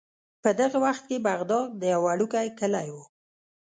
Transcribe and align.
په 0.43 0.49
دغه 0.59 0.77
وخت 0.85 1.03
کې 1.09 1.23
بغداد 1.29 1.69
یو 1.91 2.01
وړوکی 2.05 2.47
کلی 2.59 2.87
و. 2.95 2.97